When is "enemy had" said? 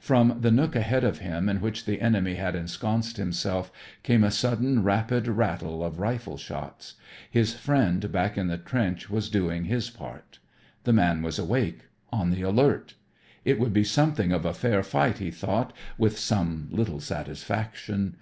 2.02-2.54